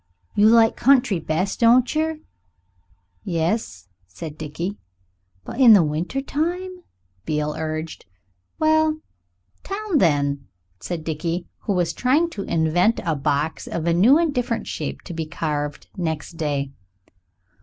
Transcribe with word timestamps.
"You 0.33 0.47
like 0.47 0.75
country 0.75 1.19
best, 1.19 1.59
don't 1.59 1.93
yer?" 1.93 2.17
"Yes," 3.23 3.87
said 4.07 4.35
Dickie. 4.35 4.79
"But 5.45 5.59
in 5.59 5.73
the 5.73 5.83
winter 5.83 6.21
time?" 6.23 6.81
Beale 7.23 7.53
urged. 7.55 8.07
"Well, 8.57 8.97
town 9.63 9.99
then," 9.99 10.47
said 10.79 11.03
Dickie, 11.03 11.45
who 11.67 11.73
was 11.73 11.93
trying 11.93 12.31
to 12.31 12.41
invent 12.41 12.99
a 13.05 13.15
box 13.15 13.67
of 13.67 13.85
a 13.85 13.93
new 13.93 14.17
and 14.17 14.33
different 14.33 14.65
shape 14.65 15.03
to 15.03 15.13
be 15.13 15.27
carved 15.27 15.85
next 15.95 16.31
day. 16.31 16.71